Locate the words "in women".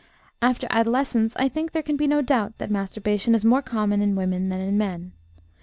4.01-4.49